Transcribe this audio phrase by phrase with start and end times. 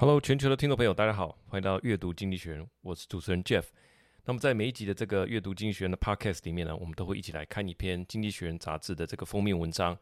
[0.00, 3.64] Hello，全球的听众朋友，大家好，欢迎到阅读经济学人，我是主持人 Jeff。
[4.26, 9.98] 那么在每一集的这个阅读经济学人的 Podcast 里面呢，我们都会一起来看一篇《经济学人》杂志的这个封面文章。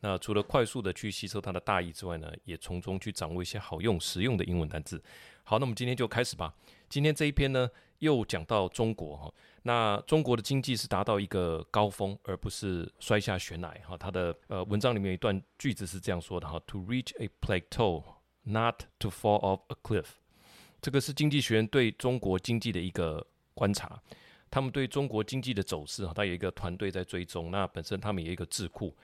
[0.00, 5.00] 那除了快速的去吸收它的大意之外呢，也从中去掌握一些好用、实用的英文单词。
[5.44, 6.52] 好，那我们今天就开始吧。
[6.88, 7.70] 今天这一篇呢，
[8.00, 9.32] 又讲到中国哈。
[9.62, 13.96] 那中国的经济是达到一个高峰，而不是摔下悬崖哈。
[13.96, 18.02] 它的呃文章里面有一段句子是这样说的哈：To reach a plateau。
[18.44, 20.06] Not to fall off a cliff，
[20.80, 24.00] 这个是经济学人对中国经济的一个观察。
[24.50, 27.50] 他们对中国经济的走势啊，他有一个团队在追踪。
[27.50, 28.96] 那本身他们也有一个智库。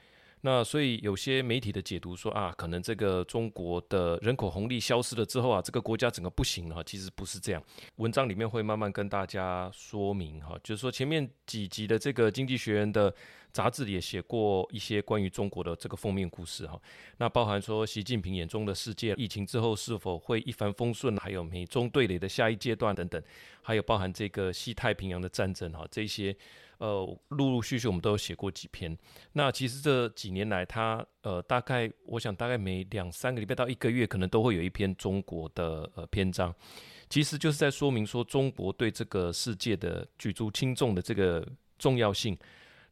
[0.47, 6.85] 那所以有些媒体的解读说啊，可能这个中国的人口红利消失了之后啊，这个国家整个不行了。
[6.85, 7.65] 其实不是这样。
[7.97, 13.13] 文章里面会慢慢跟大家说明哈，就是说前面几集的这个经济学人的
[13.53, 16.79] 杂志里也写过一些关于中国的这个封面故事哈。
[17.17, 23.23] 那包含说习近平眼中的世界，疫情之后是否会一帆风顺，还有美中对垒的下一阶段等等，
[23.63, 26.37] 还有包含这个西太平洋的战争哈这些。
[26.85, 28.95] 呃，陆陆续续我们都有写过几篇。
[29.33, 36.55] 那其实这几年来，他呃，大概我想大概每两三个礼拜到一个月，可能都会有一篇中国的呃篇章。
[37.09, 41.47] 其实就是在说明说，中国对这个世界的举足轻重的这个
[41.79, 42.37] 重要性。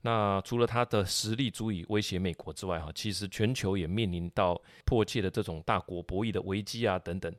[0.04, 7.32] 那除了它的实力足以威胁美国之外，哈，其实全球也面临到迫切的这种大国博弈的危机啊等等。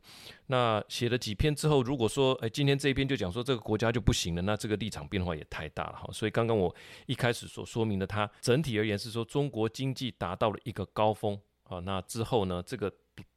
[0.48, 6.10] 那写了几篇之后，如果说，哎，今天这一篇就讲说这个国家就不行了，那这个立场变化也太大了哈。
[6.14, 6.74] 所以刚刚我
[7.06, 11.80] 一开始所说明的，它整体而言是说中国经济达到了一个高峰啊。
[11.80, 12.90] 那之后呢，这个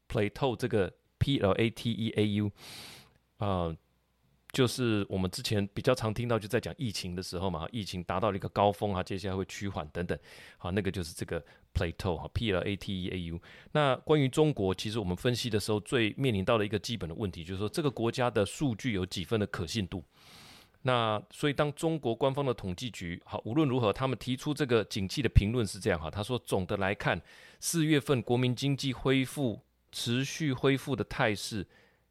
[0.09, 2.51] plateau 这个 P L A T E A U
[3.39, 3.77] 啊。
[4.57, 10.19] 就是我们之前比较常听到，就在讲疫情的时候嘛，疫情达到了一个高峰啊，接下来会趋缓等等，
[10.57, 13.39] 好，那个就是这个 plateau 哈，P L A T E A U。
[13.73, 20.03] 那关于中国，其实我们分析的时候最面临到的一个基本的问题，就是说这个国家的数据有几分的可信度。
[20.81, 27.21] 那所以当中国官方的统计局，好，无论如何，他们提出这个景气的评论是这样哈，他说总的来看，
[27.61, 29.61] 四月份国民经济恢复
[29.93, 31.67] 持续恢复的态势。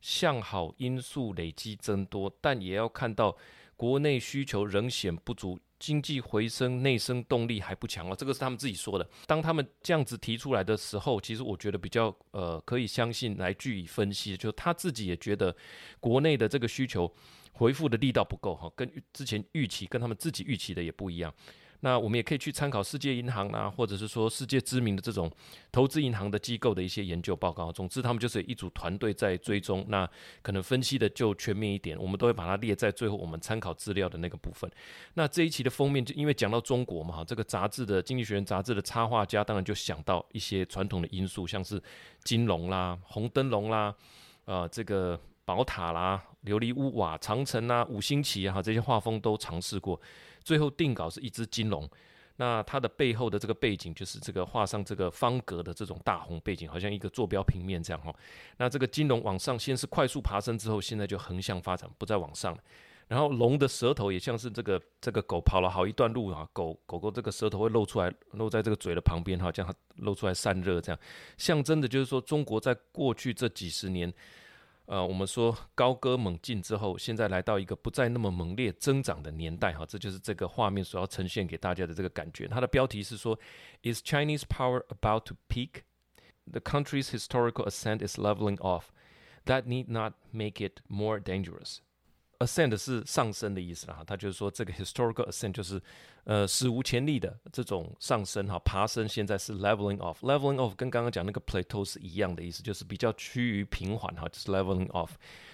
[0.06, 3.36] 向好因素累积增多，但也要看到
[3.76, 8.16] 国内需求仍显不足，经济回升内生动力还不强啊。
[8.16, 9.10] 这个是他们自己说的。
[9.26, 15.56] 当他们这样子提出来的时候，其实我觉得比较呃可以相信来据以分析，就他自己也觉得
[16.00, 17.12] 国内的这个需求
[17.54, 21.34] 回复的力道不够哈，跟之前预期跟他们自己预期的也不一样。
[21.82, 25.32] 那我们也可以去参考世界银行啊，或者是说世界知名的这种
[25.72, 27.72] 投资银行的机构的一些研究报告。
[27.72, 30.10] 总之，他们就是一组团队在追踪，那
[30.42, 31.98] 可能分析的就全面一点。
[32.00, 34.70] 我们都会把它列在最后我们参考资料的那个部分。
[35.14, 41.82] 那这一期的封面就因为讲到中国嘛，哈，这个杂志的《经济学人》杂志的插画家当然就想到一些传统的因素，像是
[42.24, 43.94] 金龙啦、红灯笼啦、
[44.46, 50.00] 呃，这个宝塔啦、琉璃屋瓦、长城啊、五星旗啊，这些画风都尝试过。
[50.46, 51.90] 最后定稿是一只金龙，
[52.36, 58.16] 那它的背后的这个背景就是这个画上这个方格的这种大红背景，好像一个坐标平面这样哈。
[58.58, 62.56] 那这个金龙往上先是快速爬升，之后现在就横向发展，不再往上。
[63.08, 71.00] 然后龙的舌头也像是这个这个狗跑了好一段路啊，狗狗狗这个舌头会露出来，露在这个嘴的旁边哈，这样露出来散热，这样
[71.38, 74.14] 象征的就是说中国在过去这几十年。
[74.88, 82.48] 呃，我们说高歌猛进之后，现在来到一个不再那么猛烈增长的年代，哈，这就是这个画面所要呈现给大家的这个感觉。
[82.48, 83.40] 它的标题是说
[83.82, 85.82] ：Is Chinese power about to peak?
[86.52, 88.86] The country's historical ascent is leveling off.
[89.46, 91.80] That need not make it more dangerous.
[92.40, 95.82] Ascend 是上升的意思啦，他就是说这个 historical ascent 就是
[96.26, 105.12] 呃史无前例的这种上升哈，爬升现在是 leveling off，leveling off 跟刚刚讲那个 plateau 是一样的意思，就是比较趋于平缓哈，就是 leveling off。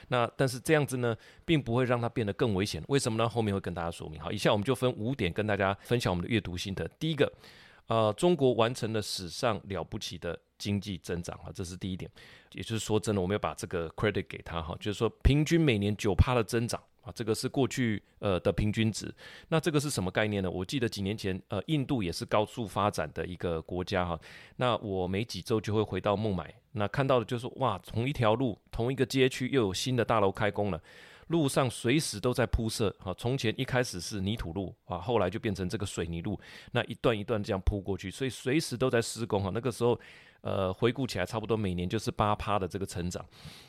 [0.07, 1.15] 那但是这样子呢，
[1.45, 3.29] 并不会让它变得更危险，为什么呢？
[3.29, 4.19] 后面会跟大家说明。
[4.19, 6.87] 好，以下我们就分五点跟大家分享我们的阅读心得。
[6.99, 7.31] 第一个，
[7.87, 12.09] 呃，中国完成了史上了不起的经济增长哈，这是第一点。
[12.51, 19.11] 也就是说，真的，我们要把这个 credit 给他哈，就是说，平均每年九趴的增长啊，这个是过去呃的平均值。
[19.47, 20.51] 那这个是什么概念呢？
[20.51, 24.19] 我记得几年前，呃，印度也是高速发展的一个国家哈。
[24.57, 30.81] 那我每几周就会回到孟买，那看到的就是哇，同一条路，同一个街区又有新的大楼开工了，
[31.27, 33.13] 路上随时都在铺设哈。
[33.17, 36.37] 从前一开始是泥土路啊，后来就变成这个水泥路，
[36.73, 39.51] 那一段一段这样铺过去，所以随时都在施工哈。
[39.53, 39.97] 那个时候。
[40.41, 43.25] 呃，回顾起来，差不多每年就是八趴的这个成长。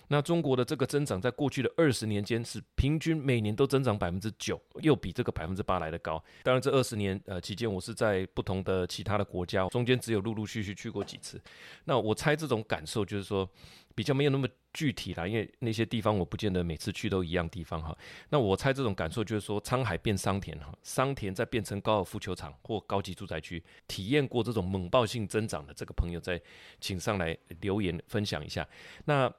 [0.08, 6.22] 那中国的这个增长，在过去的二十年间是平均每年都增长百分之九，又比这个百分之八来的高。
[6.42, 11.40] 当然，这二十年呃期间，我是在不同的其他的国家，中间只有陆陆续续去过几次。
[11.84, 13.48] 那我猜这种感受就是说，
[13.94, 17.96] 比较没有那么具体啦，因为那些地方我不见得每次去都一样地方哈。
[18.30, 26.40] 那我猜这种感受就是说，沧海变桑田哈，桑田再变成高尔夫球场或高级住宅区，体验过这种猛爆性增长的这个朋友，再
[26.80, 28.66] 请上来留言分享一下。
[29.04, 29.30] 那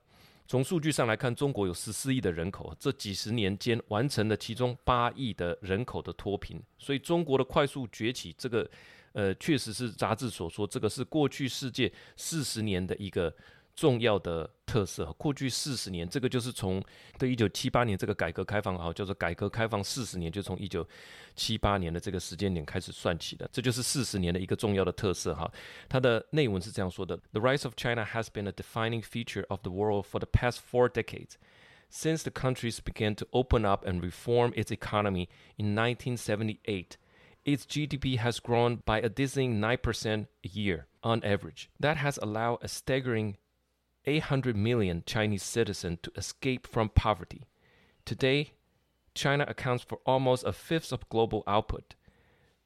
[0.48, 8.70] 从数据上来看，中国有十四亿的人口，这几十年间完成了其中八亿的人口的脱贫，所以中国的快速崛起，这个
[9.14, 13.36] 呃确实是杂志所说，这个是过去世界四十年的一个。
[13.75, 16.83] 重要的特色，过去四十年，这个就是从
[17.17, 20.85] 对一九七八年这个改革开放啊，叫做改革开放四十年，就从一九
[21.37, 25.49] 七八年的这个时间点开始算起的，这就是四十年的一个重要的特色哈。
[25.89, 30.89] 它的内文是这样说的：The rise of China has been a defining feature of the world for the past four
[30.89, 31.37] decades.
[31.89, 36.99] Since the countries began to open up and reform its economy in 1978,
[37.45, 41.71] its GDP has grown by a dizzying nine percent a year on average.
[41.79, 43.37] That has allowed a staggering
[44.05, 47.43] 800 million Chinese citizens to escape from poverty.
[48.05, 48.53] Today,
[49.15, 51.95] China accounts for almost a fifth of global output.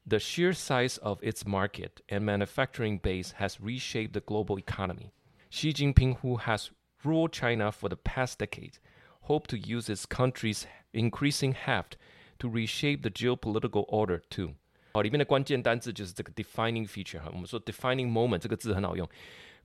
[0.05, 5.11] The sheer size of its market and manufacturing base has reshaped the global economy.
[5.49, 6.71] Xi Jinping, who has
[7.03, 8.79] ruled China for the past decade,
[9.21, 11.97] hoped to use his country's increasing heft
[12.39, 14.55] to reshape the geopolitical order too.
[14.93, 19.09] 好，里面的关键单字就是这个 defining feature 哈，我们说 defining moment 这个字很好用。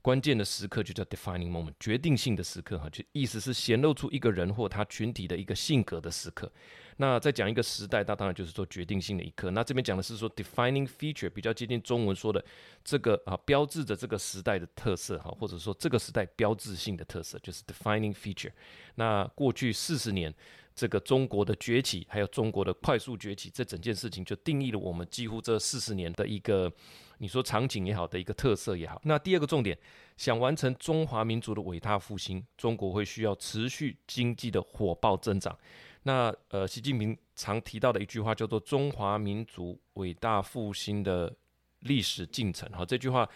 [0.04, 6.52] 关键的时刻就叫 defining moment，决定性的时刻哈，就意思是显露出一个人或他群体的一个性格的时刻。
[6.96, 9.50] 那再讲一个时代，那当然就是说决定性的一刻。
[9.50, 12.44] 那这边讲的是说 defining feature，比较接近中文说的
[12.84, 18.52] 这个啊，标志着这个时代的特色哈，或者说这个时代标志性的特色就是 defining feature。
[18.94, 20.32] 那过去四十年
[20.74, 26.72] 这个中国的崛起，还有中国的快速崛起，这整件事情就定义了我们几乎这四十年的一个。
[27.18, 29.78] 你说场景也好的一个特色也好，那第二个重点，
[30.16, 35.56] 想完成中华民族的伟大复兴，中国会需要持续经济的火爆增长。
[36.04, 41.34] 那呃，习近平常提到的一句话叫做“中华民族伟大复兴的
[41.80, 42.70] 历史进程”。
[42.72, 43.28] 好，这句话。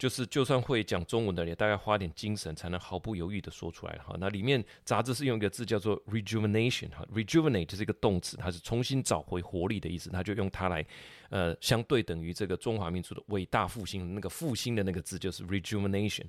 [0.00, 4.16] 就是，就算会讲中文的，也大概花点精神才能毫不犹豫地说出来哈。
[4.18, 10.82] 那里面杂志是用一个字叫做 rejuvenation 哈，rejuvenate 就是一个动词，它是重新找回活力的意思，它就用它来，
[11.28, 16.24] 呃，相对等于这个中华民族的伟大复兴，那个复兴的那个字就是 rejuvenation。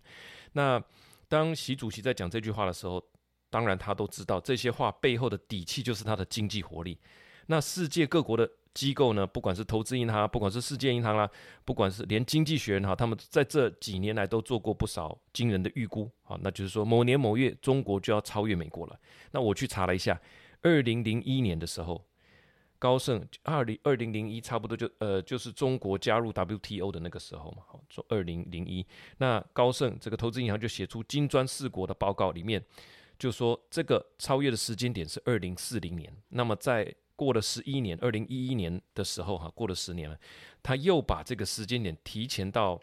[0.52, 0.84] 那
[1.30, 3.02] 当习主席在讲这句话的时候，
[3.52, 6.98] 当然他都知道这些话背后的底气就是他的经济活力。
[7.46, 8.50] 那世界各国的。
[8.74, 11.30] 机构呢，不管是投资银行，不管是世界银行啦，
[11.66, 18.98] 不管是连经济学人哈，他们在这几年来都做过不少惊人的预估，好，那就是说某年某月中国就要超越美国了。
[19.32, 20.18] 那我去查了一下，
[20.62, 22.02] 二零零一年的时候，
[22.80, 28.88] 高盛二零二零零一差不多就呃就是中国加入 WTO 的那个时候嘛，好，说二零零一，
[29.18, 32.64] 那高盛这个投资银行就写出金砖四国的报告里面，
[33.22, 40.18] 就说这个超越的时间点是二零四零年，那么在过了十一年，二零一一年的时候，哈，过了十年了，
[40.64, 42.82] 他又把这个时间点提前到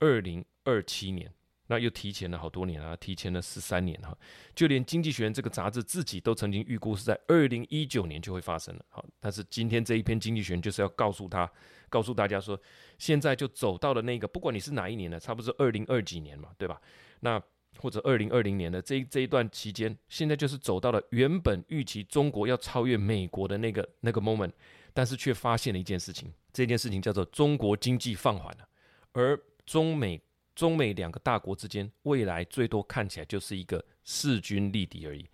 [0.00, 1.32] 二零二七年，
[1.68, 4.12] 那又提前了好多年啊，提前了十三年哈，
[4.56, 11.48] 就连《经济学人》这个杂志自己都曾经预估是在二零一九年就会发生了，好，但是今天这一篇《经济学人》就是要告诉他，
[11.88, 12.60] 告诉大家说，
[12.98, 16.82] 现在就走到了那个，不管你是哪一年的，差不多是二零二几年嘛，对吧？
[17.20, 17.40] 那。
[17.78, 24.52] 或者二零二零年的这一这一段期间，现在就是走到了原本预期中国要超越美国的那个那个 moment，
[24.92, 28.68] 但是却发现了一件事情，这件事情叫做中国经济放缓了，
[29.12, 30.20] 而中美
[30.54, 35.24] 中美两个大国之间，未来最多看起来就是一个势均力敌而已，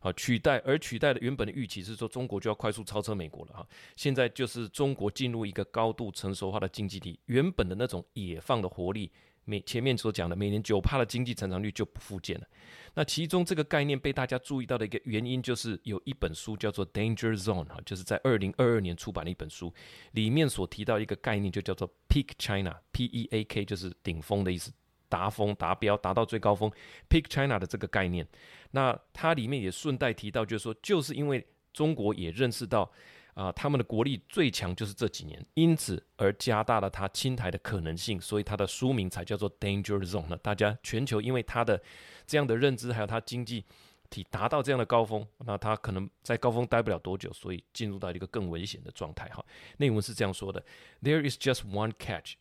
[0.00, 9.10] 好，取代而取代的原本的预期是说中国就要快速超车美国了哈，现在就是中国进入一个高度成熟化的经济体，原本的那种野放的活力。
[9.44, 12.46] 每前面所讲的每年九趴的经济成长率就不复见了。
[12.94, 19.72] 那其中这个概念被大家注意到的一个原因，就是有一本书叫做《Danger Zone》哈，就是在二零二二年出版的一本书，
[20.12, 24.72] 里面所提到一个概念，就叫做 Peak China，P-E-A-K 就是顶峰的意思，
[25.08, 26.70] 达峰达标达到最高峰
[27.08, 28.26] ，Peak China 的这个概念。
[28.70, 32.90] 那它里面也顺带提到，就是说，就是因为中国也认识到。
[33.34, 40.26] 啊，他们的国力最强就是这几年，因此而加大了它侵台的可能性，所以它的书名才叫做 Danger Zone。
[40.28, 41.82] 那大家全球因为它的
[42.26, 43.64] 这样的认知，还有它经济
[44.08, 49.28] 体达到这样的高峰，那它可能在高峰待不了多久，所以进入到一个更危险的状态。
[49.30, 49.44] 哈，
[49.78, 50.64] 内文是这样说的
[51.02, 52.34] ：There is just one catch.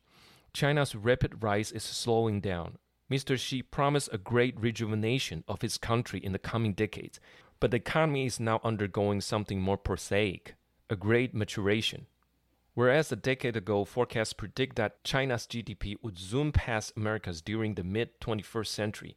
[0.53, 2.73] China's rapid rise is slowing down.
[3.09, 3.35] Mr.
[3.35, 7.15] Xi promised a great rejuvenation of his country in the coming decades,
[7.59, 10.55] but the economy is now undergoing something more prosaic.
[10.90, 12.06] A great maturation.
[12.74, 17.82] Whereas a decade ago, forecasts predict that China's GDP would zoom past America's during the
[17.82, 19.16] mid 21st century,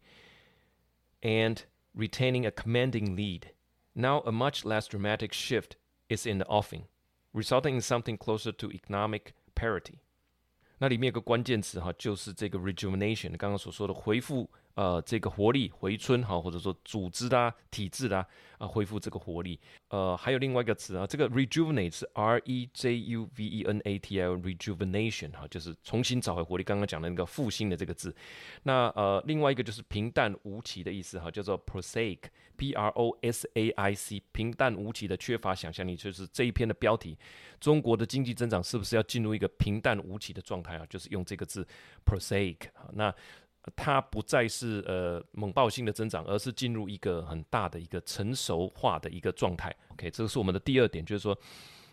[1.22, 1.64] and
[1.96, 3.52] retaining a commanding lead.
[3.94, 5.76] Now a much less dramatic shift
[6.10, 6.88] is in the offing,
[7.34, 10.00] resulting in something closer to economic parity.
[10.80, 14.50] 那里面有个关键词哈，就是这个 rejuvenation，刚刚所说的恢复。
[14.77, 18.27] 呃，这个活力回春哈，或者说组织啦、体质啦
[18.59, 19.59] 啊，恢复这个活力。
[19.89, 26.63] 呃，还有另外一个词啊，这个 rejuvenate 是 R E J U V E N A T L，rejuvenation 哈，就是重新找回活力。
[26.63, 28.15] 刚刚讲的那个复兴的这个字。
[28.65, 37.17] 那呃，另外一个就是平淡无奇的意思哈，叫做 prosaic，P R O S A I C，平淡无奇的缺乏想象力，就是这一篇的标题。
[37.59, 40.85] 中国的经济增长是不是要进入一个平淡无奇的状态啊？
[40.91, 41.67] 就是用这个字
[42.05, 43.15] prosaic 啊，那。
[43.75, 49.75] 它不再是呃猛爆性的增长，而是进入一个很大的一个成熟化的一个状态。
[49.89, 51.37] OK，这个是我们的第二点，就是说，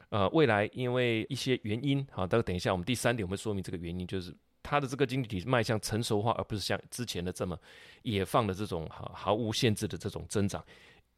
[0.10, 7.58] 呃，未来因为一些原因，好，待会等一下我们第三点我们说明这个原因，就是它的这个经济体迈向成熟化，而不是像之前的这么
[8.04, 10.64] 野放的这种毫毫无限制的这种增长，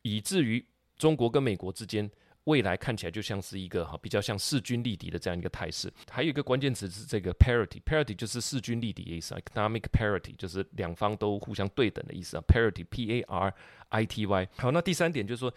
[0.04, 0.66] 以至于
[0.98, 2.10] 中国跟美国之间。
[2.46, 5.92] 未来看起来就像是一个哈比较像势均力敌的这样一个态势。
[6.10, 13.54] 还有一个关键词是这个 parity，parity 就是势均力敌的意思，economic parity 就是两方都互相对等的意思啊，parity，p a r
[13.90, 14.48] i t y。
[14.58, 15.54] 好，那第三点就是说，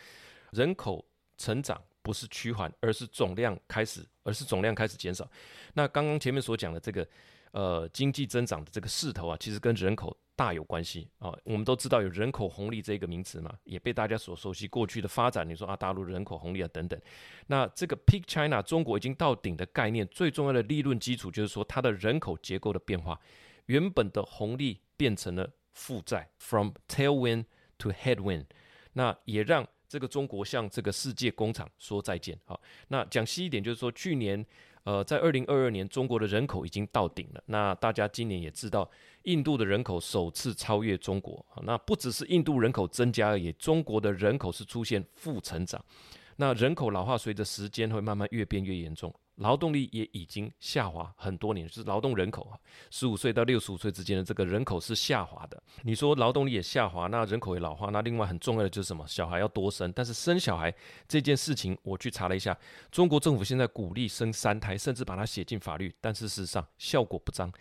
[0.53, 1.05] 人口
[1.37, 5.31] 成长不是趋缓，而是总量开始，而是总量开始减少。
[5.75, 7.07] 那刚刚前面所讲的这个
[7.53, 10.17] 呃经济增长的这个势头啊，其实跟人口。
[10.39, 11.37] 大有关系啊！
[11.43, 14.69] 我们都知道有人口红利这个名词嘛，也被大家所熟悉。
[14.69, 16.99] 过去的发展，你说啊，大陆人口红利啊等等。
[17.49, 23.19] 那这个 Peak China 中国已经到顶的概念，最重要的理论基础就是说，它的人口结构的变化，
[23.67, 28.47] 原本的红利变成了负债，from tailwind to headwind。
[28.93, 32.39] 那也让这个中国向这个世界工厂说再见。
[32.45, 34.47] 好，那讲细一点，就是说去年。
[34.89, 37.45] 呃，在二零二二年，中国的人口已经到顶了。
[37.45, 38.91] 那大家今年也知道，
[39.25, 41.45] 印度的人口首次超越中国。
[41.63, 45.85] 那不只是印度人口增加而已，中国的人口是出现负成长。
[46.37, 49.15] 那人口老化随着时间会慢慢越变越严重。
[49.39, 52.59] 劳动力也已经下滑很多年，就是劳动人口啊，
[52.91, 55.61] 十五岁到六十五岁之间的这个人口是下滑的。
[55.83, 59.07] 你说劳动力也下滑，那人口也老化，那另外很重要的就是什么？
[59.07, 59.93] 小孩要多生。
[59.93, 60.75] 但是生小孩
[61.07, 62.57] 这件事情，我去查了一下，
[62.91, 67.53] 中国政府现在鼓励生三胎，甚至把它写进法律，但是事实上效果不彰。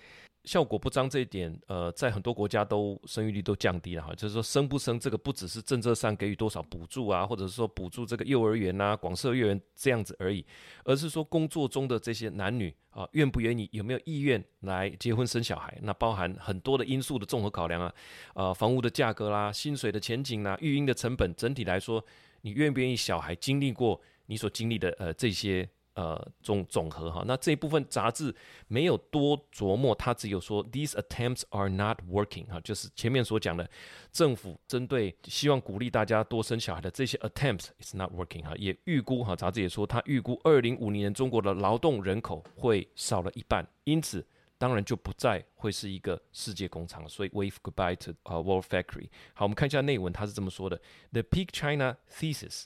[0.48, 10.46] 效果不彰这一点，呃，在很多国家都生育率都降低了哈，就是说生不生这个不只是政策上给予多少补助啊，或者是说补助这个幼儿园啊、广设幼儿园这样子而已，
[10.86, 17.94] 而是说工作中的这些男女啊，愿不愿意、有没有意愿来结婚生小孩，那包含很多的因素的综合考量啊，
[18.34, 22.02] 呃，房屋的价格啦、薪水的前景啦、育婴的成本，整体来说，
[22.44, 25.70] 你愿不愿意小孩经历过你所经历的呃这些？
[25.98, 28.34] 呃，总总和哈，那这一部分杂志
[28.68, 33.68] 没有多琢磨，它只有说 these attempts are not working 哈，就是前面所讲的
[34.12, 44.24] 政府针对希望鼓励大家多生小孩的这些 attempts is not working 哈，也预估哈，杂志也说它预估二零五零年中国的劳动人口会少了一半，因此
[44.60, 47.02] 当然就不再会是一个世界工厂。
[47.02, 49.10] 了，所以 wave goodbye to a world factory。
[49.34, 50.80] 好，我们看一下内文，它是这么说的
[51.12, 52.66] ：The peak China thesis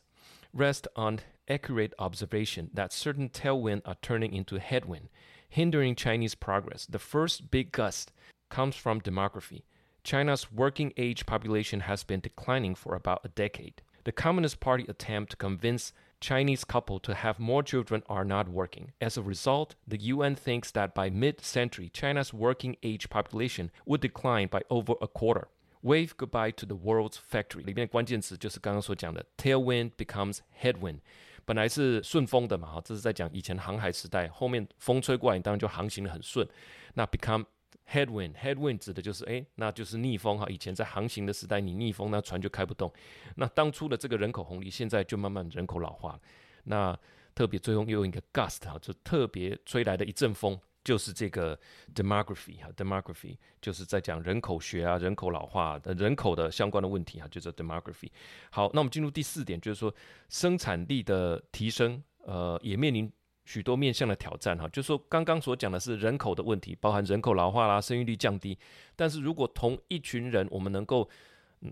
[0.54, 5.10] rest on accurate observation that certain tailwind are turning into headwind,
[5.50, 6.86] hindering Chinese progress.
[6.86, 8.12] The first big gust
[8.50, 9.64] comes from demography.
[10.04, 13.82] China's working age population has been declining for about a decade.
[14.04, 18.94] The Communist Party attempt to convince Chinese couple to have more children are not working.
[19.00, 24.48] As a result, the UN thinks that by mid-century, China's working age population would decline
[24.48, 25.50] by over a quarter.
[25.84, 31.00] Wave goodbye to the world's factory 里面的关键词就是刚刚所讲的 tailwind becomes headwind。
[31.44, 36.48] 本来是顺风的嘛，哈，这是在讲以前航海时代，后面风吹过来，你当然就航行得很顺。
[36.94, 37.44] 那 become
[37.90, 40.46] headwind，headwind 指的就是，诶，那就是逆风哈。
[40.50, 42.94] 以前在航行的时代，你逆风，那船就开不动。
[43.36, 46.18] 那当初的这个人口红利，现在就慢慢人口老化。
[46.66, 46.98] 那
[47.34, 50.60] 特别最后又用一个 gust 哈，就特别吹来的一阵风。
[50.84, 51.58] 就是这个
[51.94, 58.10] demography 哈，demography 就是在讲人口学啊，人口老化的人口的相关的问题哈，就是 demography。
[58.50, 59.94] 好，那我们进入第四点，就是说
[60.30, 63.12] 生产力的提升，呃，也面临
[63.46, 64.68] 许多面向的挑战哈。
[64.70, 68.58] 就是说刚刚所讲的是人口的问题，包含人口老化啦，生育率降低。
[68.96, 71.08] 但是如果同一群人，我们能够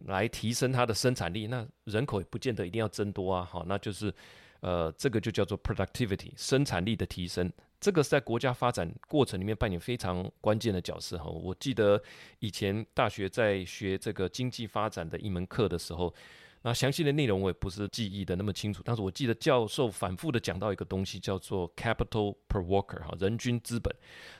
[0.06, 3.44] 来提升它的生产力，那人口也不见得一定要增多啊。
[3.44, 4.14] 好，那就是
[4.60, 7.52] 呃，这个就叫做 productivity，生产力的提升。
[7.80, 11.30] 这个是在国家发展过程里面扮演非常关键的角色哈。
[11.30, 12.02] 我记得
[12.40, 16.14] 以前大学在学这个经济发展的一门课的时候，
[16.62, 23.96] 那详细的内容我也不是记忆的那么清楚，但是我记得教授反复的讲到一个东西叫做 capital per worker 哈，人均资本，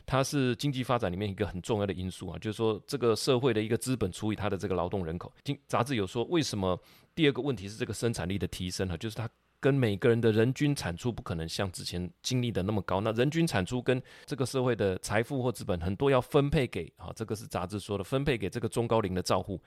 [0.06, 5.32] 它是经济发展里面一个很重要的因素啊，就是说这个社会的一个资本除以它的这个劳动人口。
[5.46, 6.78] 经杂志有说为什么
[7.16, 19.62] 第二个问题是这个生产力的提升哈，就是它跟每个人的人均产出不可能像之前经历的那么高，那人均产出跟这个社会的财富或资本很多要分配给啊，这个是杂志说的，分配给这个中高龄的照护。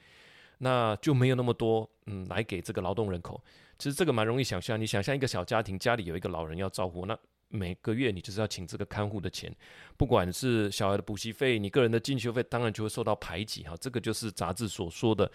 [0.58, 3.42] 那就没有那么多，嗯，来给这个劳动人口。
[3.78, 7.18] 其实这个蛮容易想象，你想象一个小家庭，家里有一个老人要照顾，那
[7.49, 9.52] 每个月你就是要请这个看护的钱，
[9.96, 13.75] 不管是小孩的补习费，你个人的进修费，当然就会受到排挤哈。
[13.80, 15.28] 这个就是杂志所说的，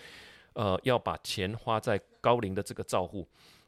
[0.53, 3.27] 呃，要把钱花在高龄的这个照护。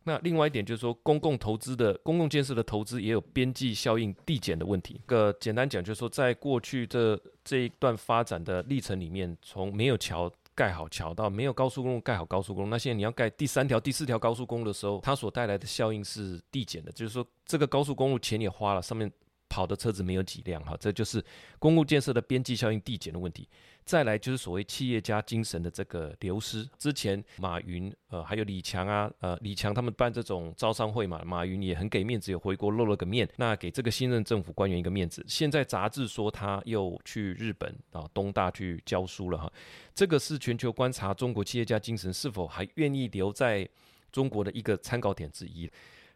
[0.09, 4.99] 那另外一点就是说，公共投资的公共建设的投资也有边际效应递减的问题。
[5.05, 10.31] 个简单讲就是说，在过去这这一段发展的历程里面，从没有桥。
[10.55, 19.09] 盖好桥到没有高速公路盖好高速公路，那现在你要盖第三条、第四条高速公路的时候，它所带来的效应是递减的，就是说这个高速公路钱也花了，上面
[19.49, 21.23] 跑的车子没有几辆哈，这就是
[21.57, 23.47] 公路建设的边际效应递减的问题。
[23.83, 26.63] 再来就是所谓企业家精神的这个流失。
[26.77, 35.25] 之前马云呃还有李强啊呃李强他们办这种招商会嘛，马云也很给面子，有回国露了个面，那给这个新任政府官员一个面子。
[35.27, 39.51] 现在杂志说他又去日本啊东大去教书了哈，
[39.95, 43.67] 这个是全球观察中国企业家精神是否还愿意留在
[44.11, 45.67] 中国的一个参考点之一。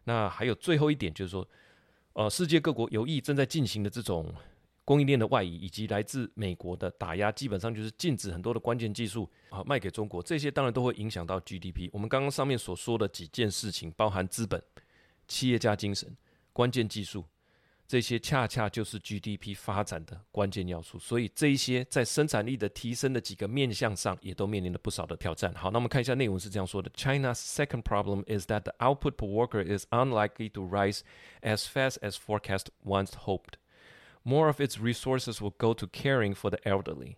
[0.04, 1.44] 那还有最后一点就是说，
[2.14, 4.34] 呃世界各国有意正在进行的这种。
[4.86, 11.88] 供应链的外移以及来自美国的打压，基本上就是禁止很多的关键技术啊卖给中国，这些当然都会影响到 GDP。
[11.90, 14.62] 我们刚刚上面所说的几件事情，包含资本、
[15.26, 16.14] 企业家精神、
[16.52, 17.24] 关键技术，
[17.93, 20.99] 这些恰恰就是 GDP 发展的关键要素。
[20.99, 25.53] 所以这一些在生产力的提升的几个面向上，也都面临了不少的挑战。
[25.55, 30.99] 好，那我们看一下内容是这样说的：China's second problem is that the output per worker is unlikely to rise
[31.41, 33.53] as fast as forecast once hoped.
[34.23, 37.15] More of its resources will go to caring for the elderly.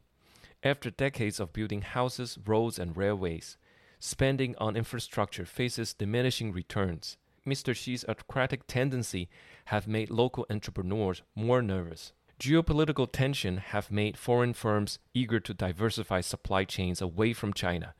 [0.63, 3.57] After decades of building houses, roads, and railways,
[3.99, 7.17] spending on infrastructure faces diminishing returns.
[7.46, 7.74] Mr.
[7.76, 9.28] Xi's autocratic tendency
[9.66, 12.12] have made local entrepreneurs more nervous.
[12.38, 17.94] Geopolitical tension have made foreign firms eager to diversify supply chains away from China.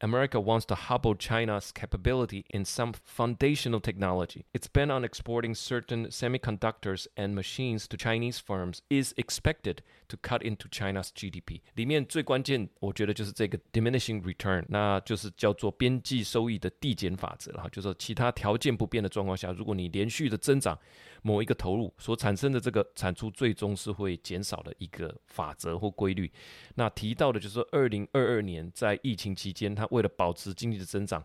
[0.00, 4.44] America wants to hobble China's capability in some foundational technology.
[4.52, 9.82] Its ban on exporting certain semiconductors and machines to Chinese firms is expected
[10.14, 11.60] to cut into China's GDP。
[11.74, 17.68] 里面最关键，我觉得就是这个 diminishing return，那就是叫做边际收益的递减法则哈。
[17.70, 20.78] 就是说其他条件不变的状况下，如果你连续的增长
[21.22, 26.30] 某一个投入所产生的这个产出，最终是会减少的一个法则或规律。
[26.74, 31.24] 那提到的就是，二零二二年在疫情期间，它为了保持经济的增长，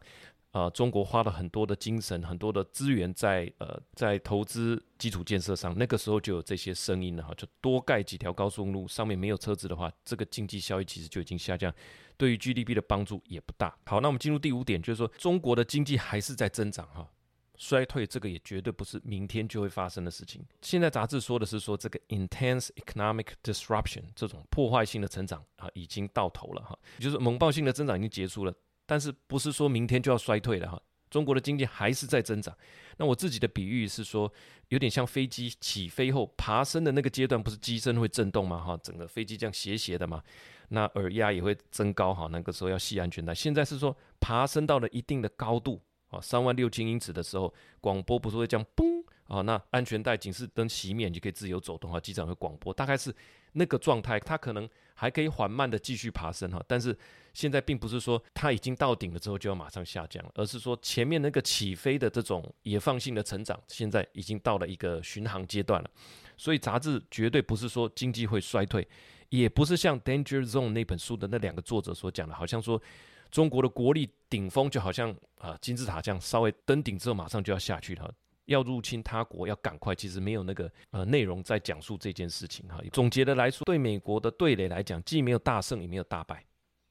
[0.52, 5.78] 呃，中国花了很多的精神、很多的资源在呃在投资基础建设上。
[5.78, 11.72] 那个时候就有这些声音了哈，就多盖几条高速公路，上面没有车子的话，这个经济效益其实就已经下降，
[12.18, 13.78] 对于 GDP 的帮助也不大。
[13.86, 17.08] 好，那我们进入第五点，就是说中国的经济还是在增长哈，
[17.56, 20.44] 衰退这个也绝对不是明天就会发生的事情。
[20.64, 28.54] 现在杂志说的是说这个 intense economic disruption 这种破坏性的成长啊已经到头了哈，就是猛爆性的增长已经结束了。
[28.90, 30.82] 但是不是说明天就要衰退了哈？
[31.12, 32.58] 中国的经济还是在增长。
[32.98, 34.32] 那我自己的比喻是说，
[34.70, 38.60] 有点像飞机起飞后爬升的那个阶段，不是机身会震动吗？
[38.60, 40.24] 哈，整个飞机这样斜斜的嘛，
[40.70, 42.26] 那耳压也会增高哈。
[42.32, 43.32] 那个时候要系安全带。
[43.32, 49.42] 现在是说爬升到了一定的高度啊，三万六千英尺的时候，广播不是会这样嘣啊？
[49.42, 52.00] 那安全带警示灯熄灭，你就可以自由走动哈。
[52.00, 53.14] 机长会广播，大概是
[53.54, 56.98] 那个状态，它可能还可以缓慢的继续爬升哈，但是。
[57.32, 65.90] 现在并不是说它已经到顶了之后就要马上下降，而是说前面那个起飞的这种野放性的成长，现在已经到了一个巡航阶段了。
[66.36, 68.86] 所以杂志绝对不是说经济会衰退，
[69.30, 72.82] 也不是像《Danger Zone》那本书的那两个作者所讲的，好像说
[73.30, 78.12] 中国的国力顶峰就好像啊金字塔这样，稍微登顶之后马上就要下去了，
[78.50, 79.96] 要入侵他国要赶快。
[79.96, 82.80] 其实没有那个呃内容在讲述这件事情哈。
[82.92, 86.44] 总结的来说，对美国的对垒来讲，既没有大胜，也没有大败。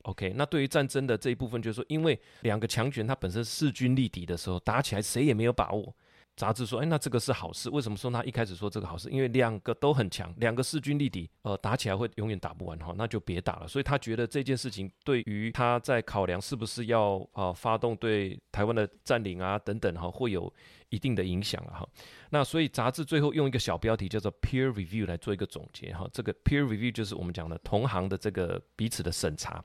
[0.02, 5.94] OK，那对于战争的这一部分，就是说，因为两个强权它本身势均力敌的时候，打起来谁也没有把握。
[6.38, 7.68] 杂志说，哎，那这个是好事。
[7.68, 9.10] 为什么说他一开始说这个好事？
[9.10, 13.66] 因为两个都很强，两个势均力敌，呃，打起来会永远打不完哈，那就别打了。
[13.66, 20.50] 所以他觉得这件事情对于他在考量是不是要啊、呃、发动对台湾的占领啊等等哈，会有
[20.90, 21.88] 一定的影响了哈。
[22.30, 26.08] 那所以杂志最后用一个小标题叫做 peer review 来做一个总结哈。
[26.12, 29.62] 这个 peer review 就是我们讲的同行的这个彼此的审查。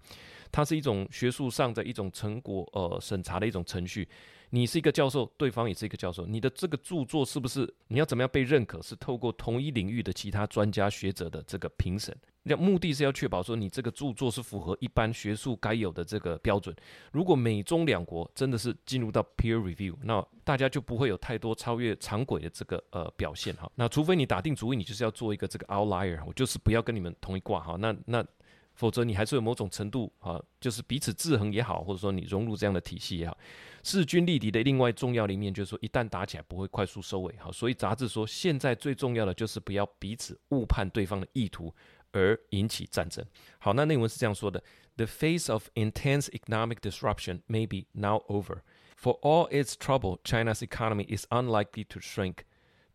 [0.52, 4.08] 它是一种学术上的一种成果呃审查的一种程序。
[4.56, 8.80] 你是一个教授，对方也是一个教授，你的这个著作是不是你要怎么样被认可？
[8.84, 16.76] 是透过同一领域的其他专家学者的这个评审，那目的是要确保说你这个著作是符合一般学术该有的这个标准。
[17.12, 23.68] 如果美中两国真的是进入到 peer review，那大家就不会有太多超越常轨的这个呃表现哈。
[23.74, 27.76] 那除非你打定主意，你就是要做一个这个 outlier，我就是不要跟你们同一挂哈。
[27.80, 28.24] 那那。
[28.74, 33.38] 否则你还是有某种程度啊，就是彼此制衡也好，或者说你融入这样的体系也好，
[33.84, 37.52] 势均力敌的另外重要的一面就是说，一旦打起来不会快速收尾哈。
[37.52, 41.74] 所以杂志说，现在最重要的就是不要彼此误判对方的意图
[42.12, 43.26] 而引起战争。
[43.60, 44.64] 好，那内文是这样说的
[44.98, 48.62] ：The phase of intense economic disruption may be now over.
[48.96, 52.46] For all its trouble, China's economy is unlikely to shrink,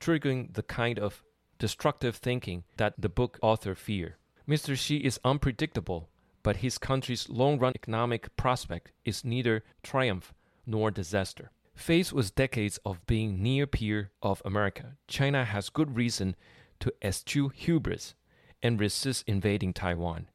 [0.01, 1.23] triggering the kind of
[1.59, 4.17] destructive thinking that the book author fear.
[4.48, 4.78] Mr.
[4.78, 6.10] Xi is unpredictable,
[6.44, 10.34] but his country's long-run economic prospect is neither triumph
[10.66, 11.52] nor disaster.
[11.76, 16.36] Faced with decades of being near peer of America, China has good reason
[16.80, 18.16] to eschew hubris
[18.62, 20.28] and resist invading Taiwan.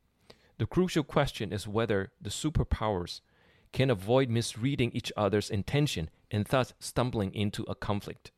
[0.58, 3.20] The crucial question is whether the superpowers
[3.72, 8.32] can avoid misreading each other's intention and thus stumbling into a conflict.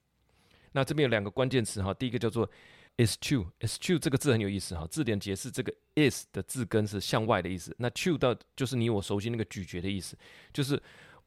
[0.72, 2.50] 那这边有两个关键词哈，第一个叫做
[2.97, 4.87] Is true, is true 这个字很有意思哈。
[4.87, 10.17] 字典解释这个 is 的字根是向外的意思，那 true 到就是你我熟悉那个咀嚼的意思，
[10.53, 10.81] 就是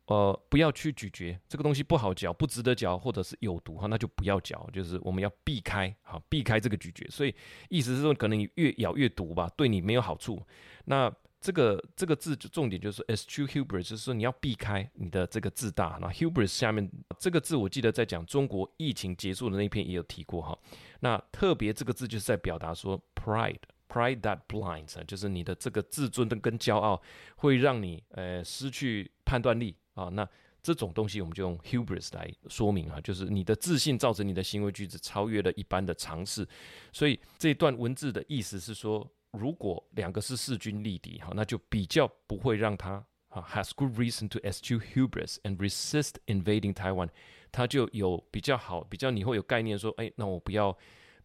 [0.07, 7.07] 呃不要去咀嚼这个东西不好嚼，不值得嚼，或者是有毒哈，那就不要嚼，就是我们要避开哈，避开这个咀嚼。
[7.11, 7.35] 所以
[7.69, 10.43] 意思是说，可能你越咬越毒吧，对你没有好处。
[10.87, 15.97] 那这个这个字就重点就是 as to hubris，就是说你要避开你的这个自大。
[16.01, 20.59] 那 hubris 下面这个字，我记得在讲中国疫情结束的那篇也有提过哈。
[20.99, 27.01] 那特别这个字就是在表达说 pride，pride that blinds，就是你的这个自尊的跟骄傲
[27.37, 30.09] 会让你呃失去判断力啊。
[30.09, 30.29] 那
[30.61, 36.45] 这种东西我们就用 hubris 来说明啊，就是你的自信造成你的行为举止超越了一般的常识。
[36.93, 39.09] 所以这段文字的意思是说。
[39.33, 47.09] 如果两个是势均力敌，哈，那就比较不会让他啊 has good reason to eschew hubris and resist invading Taiwan，
[47.53, 50.77] 他就有比较好，比较你会有概念说，哎，那我不要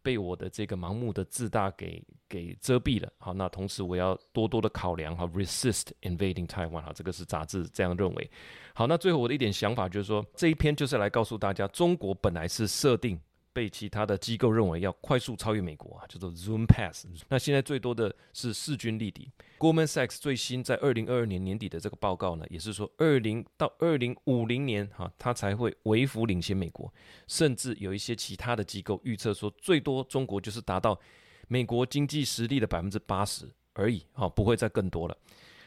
[0.02, 8.30] 被我的这个盲目的自大给给遮蔽了，好，那同时我要多多的考量哈，resist invading Taiwan，哈，这个是杂志这样认为。
[8.74, 13.18] 好，那最后我的一点想法就是说，这一篇就是来告诉大家，中国本来是设定。
[13.54, 17.06] 被其他的机构认为要快速超越美国啊，叫做 Zoom Pass。
[17.28, 19.30] 那现在最多的是势均力敌。
[19.58, 26.92] Goldman Sachs 最新在二零二二年年底的这个报告呢，也是说二零到二零五零年哈，它才会微幅领先美国。
[27.28, 31.00] 甚至有一些其他的机构预测说，最多中国就是达到
[31.46, 35.16] 美国经济实力的百分之八十而已啊，不会再更多了。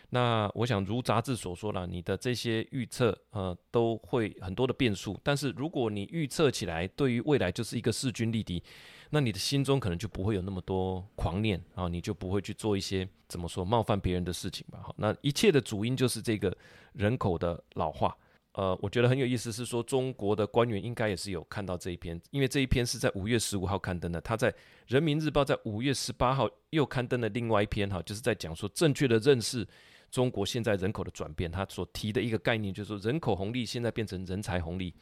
[0.10, 5.20] 那我想，如杂志所说了，你的这些预测，呃，都会很多的变数。
[5.22, 8.64] 但是，如果你预测起来，对于未来就是一个势均力敌，
[9.10, 14.80] 那你的心中可能就不会有那么多狂念啊，你就不会去做一些怎么说冒犯别人的事情吧。
[14.82, 16.56] 好，那一切的主因就是这个
[16.94, 18.16] 人口的老化。
[18.54, 24.52] 呃，我觉得很有意思，是说中国的官员应该也是有看到这一篇，因为这一篇是在五月十五号刊登的，他在
[24.88, 29.68] 人民日报在五月十八号又刊登了另外一篇哈，就是在讲说正确的认识。
[30.10, 34.94] 中国现在人口的转变，他所提的一个概念就是说，人口红利现在变成人才红利，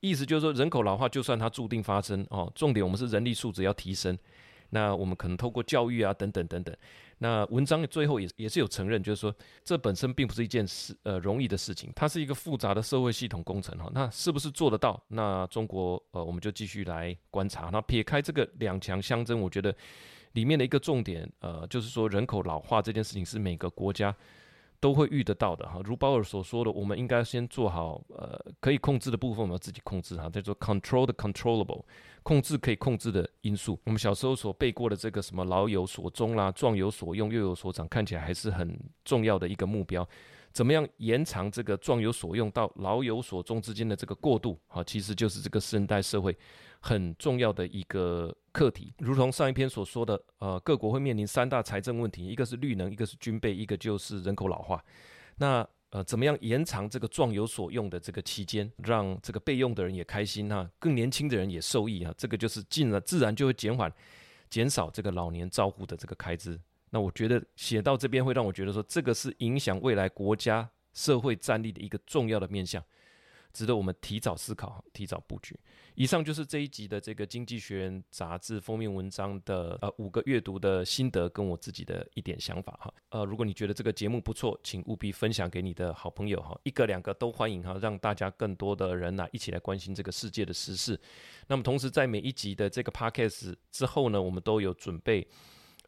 [0.00, 4.16] 意思就是说，人口老化就算它注定发生哦，重点我们是人力素质要提升，
[4.70, 6.74] 那我们可能透过教育啊等等等等。
[7.20, 9.34] 那文章最后也也是有承认，就是说
[9.64, 13.90] 这本身并不是一件事呃容易的事情，它是一个复杂的社会系统工程哈。
[13.92, 15.02] 那是不是做得到？
[15.08, 17.70] 那中国呃我们就继续来观察。
[17.72, 19.74] 那撇开这个两强相争，我觉得
[20.34, 24.14] 里面的一个重点呃就是说人口老化这件事情是每个国家。
[24.80, 31.82] 都会遇得到的哈，如鲍尔所说的，我们应该先做好呃可以控制的部分，我们要自己控制哈，叫做 control the controllable，
[32.22, 33.78] 控制可以控制的因素。
[33.84, 40.06] 我们小时候所背过的这个什么老有所终啦，壮有所用，幼有所长，看起来还是很重要的一个目标。
[40.52, 44.58] 怎么样延长这个壮有所用到老有所终之间的这个过渡？
[44.66, 46.36] 哈，其实就是这个现代社会
[46.80, 48.92] 很重要的一个课题。
[48.98, 54.82] 如同上一篇所说的，呃，各国会面临三大财政问题，一个是绿能，一个是军备，一个就是人口老化。
[55.36, 62.12] 那呃，怎么样延长这个壮有所用的这个期间，让这个备用的人也开心啊，更年轻的人也受益啊？
[62.18, 63.90] 这个就是进了，自然就会减缓、
[64.50, 66.60] 减少这个老年照护的这个开支。
[66.90, 72.82] 那我觉得写到这边会让我觉得说，这个是影响未来国家社会战力的一个重要的面向。
[73.50, 75.58] 值得我们提早思考、提早布局。
[75.94, 82.92] 以上就是这一集的这个《经济学人》杂志封面文章的呃五个阅读的心得，跟我自己的一点想法哈。
[83.08, 91.00] 呃，如果你觉得这个节目不错，请务必分享给你的好朋友哈，一个两个都欢迎哈，让大家更多的人呐一起来关心这个世界的时事。
[91.48, 95.26] 那么同时在每一集的这个 podcast 之后呢，我们都有准备。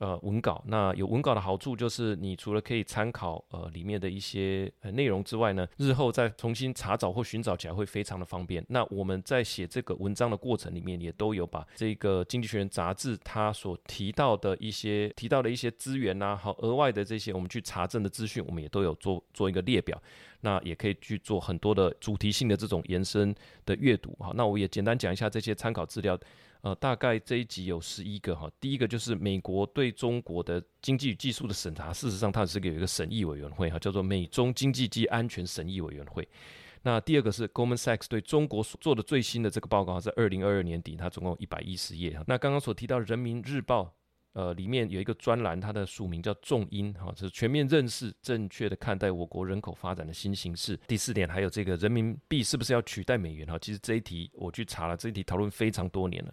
[0.00, 8.64] 呃，文稿，那有文稿的好处就是，你除了可以参考呃里面的一些内容之外呢，日后再重新查找或寻找起来会非常的方便。
[8.70, 20.02] 那我们在写这个文章的过程里面，也都有把这个《经济学人》杂志它所提到的一些提到的一些资源呐、好额外的这些我们去查证的资讯，我们也都有做做一个列表。
[20.40, 23.34] 那也可以去做很多的主题性的这种延伸
[23.66, 24.16] 的阅读。
[24.18, 26.18] 好，那我也简单讲一下这些参考资料。
[26.62, 28.50] 呃，大概这一集有十一个哈。
[28.60, 36.28] 第一个就是美国对中国的经济与技术的审查，事实上它是个有一个审议委员会哈，叫做美中经济及安全审议委员会。
[36.82, 42.24] 那第二个是 Goldman Sachs 对中国所做的最新的这个报告，在二零二二年底，它总共一百一十页哈。
[42.26, 43.94] 那刚刚所提到人民日报。
[44.32, 50.78] 呃，里面有一个专栏，它的署名叫“重音”哈，就是全面认识、正确的看待我国人口发展的新形势。
[50.86, 53.58] 第四点，还有这个人民币是不是要取代美元哈？
[53.58, 56.32] 其实这一题我去查了，这一题讨论非常多年了。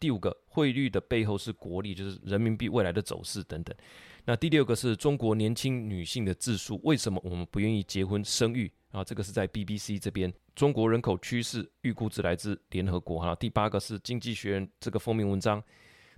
[0.00, 3.76] 第五个，汇率的背后是国力，就是人民币未来的走势等等。
[4.24, 9.04] 那第六个是中国年轻女性的自述，为什么我们不愿意结婚生育啊？
[9.04, 10.32] 这个是在 BBC 这边。
[10.54, 13.34] 中国人口趋势预估值来自联合国哈。
[13.34, 15.62] 第八个是经济学人这个封面文章。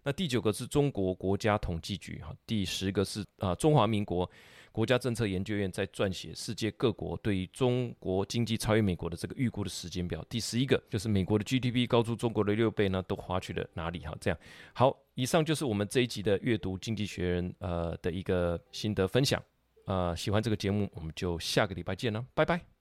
[0.09, 4.29] 那第九个是中国国家统计局哈，第十个是啊中华民国
[4.73, 10.25] 国家政策研究院在撰写世界各国对于中国经济超越美国的这个预估的时间表。
[10.31, 14.17] 第十一个就是美国的 GDP 高出中国的六倍呢，都花去了哪里哈？
[14.19, 14.39] 这样
[14.73, 19.43] 好，以上就是我们这一集的阅读经济学人呃的一个心得分享。
[19.85, 22.78] 呃，喜欢这个节目，我们就下个礼拜见了，拜拜。